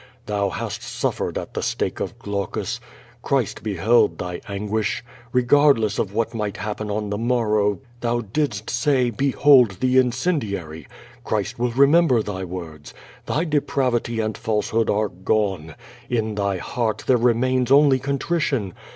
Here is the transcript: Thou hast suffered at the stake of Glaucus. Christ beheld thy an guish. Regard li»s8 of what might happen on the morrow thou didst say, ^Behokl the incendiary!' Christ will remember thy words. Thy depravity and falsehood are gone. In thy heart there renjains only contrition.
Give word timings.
Thou 0.25 0.49
hast 0.49 0.81
suffered 0.81 1.37
at 1.37 1.53
the 1.53 1.61
stake 1.61 1.99
of 1.99 2.17
Glaucus. 2.17 2.79
Christ 3.21 3.61
beheld 3.61 4.17
thy 4.17 4.41
an 4.47 4.67
guish. 4.67 5.03
Regard 5.31 5.77
li»s8 5.77 5.99
of 5.99 6.11
what 6.11 6.33
might 6.33 6.57
happen 6.57 6.89
on 6.89 7.11
the 7.11 7.19
morrow 7.19 7.77
thou 7.99 8.21
didst 8.21 8.67
say, 8.71 9.11
^Behokl 9.11 9.77
the 9.77 9.99
incendiary!' 9.99 10.87
Christ 11.23 11.59
will 11.59 11.69
remember 11.69 12.23
thy 12.23 12.43
words. 12.43 12.95
Thy 13.27 13.43
depravity 13.45 14.19
and 14.19 14.35
falsehood 14.35 14.89
are 14.89 15.07
gone. 15.09 15.75
In 16.09 16.33
thy 16.33 16.57
heart 16.57 17.03
there 17.05 17.19
renjains 17.19 17.69
only 17.69 17.99
contrition. 17.99 18.73